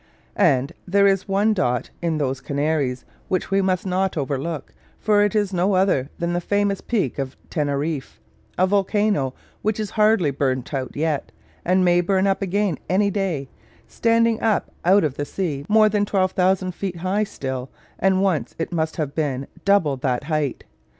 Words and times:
And 0.35 0.73
there 0.87 1.05
is 1.05 1.27
one 1.27 1.53
dot 1.53 1.91
in 2.01 2.17
those 2.17 2.41
Canaries 2.41 3.05
which 3.27 3.51
we 3.51 3.61
must 3.61 3.85
not 3.85 4.17
overlook, 4.17 4.73
for 4.97 5.23
it 5.23 5.35
is 5.35 5.53
no 5.53 5.75
other 5.75 6.09
than 6.17 6.33
the 6.33 6.41
famous 6.41 6.81
Peak 6.81 7.19
of 7.19 7.37
Teneriffe, 7.51 8.19
a 8.57 8.65
volcano 8.65 9.35
which 9.61 9.79
is 9.79 9.91
hardly 9.91 10.31
burnt 10.31 10.73
out 10.73 10.95
yet, 10.95 11.31
and 11.63 11.85
may 11.85 12.01
burn 12.01 12.25
up 12.25 12.41
again 12.41 12.79
any 12.89 13.11
day, 13.11 13.47
standing 13.87 14.41
up 14.41 14.71
out 14.83 15.03
of 15.03 15.17
the 15.17 15.23
sea 15.23 15.67
more 15.69 15.87
than 15.87 16.03
12,000 16.03 16.71
feet 16.73 16.95
high 16.95 17.23
still, 17.23 17.69
and 17.99 18.23
once 18.23 18.55
it 18.57 18.71
must 18.71 18.95
have 18.95 19.13
been 19.13 19.45
double 19.65 19.97
that 19.97 20.23
height. 20.23 20.63